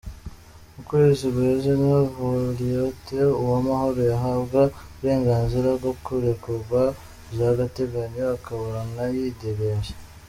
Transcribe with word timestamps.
Mu 0.73 0.81
kwezi 0.87 1.23
guheze 1.33 1.71
niho 1.79 2.01
Violette 2.57 3.19
Uwamahoro 3.41 4.01
yahabwa 4.11 4.61
uburenganzira 4.73 5.69
bwo 5.79 5.93
kurekugwa 6.03 6.81
vy'agateganyo 7.33 8.23
akaburana 8.35 9.01
yidegenvya. 9.15 9.93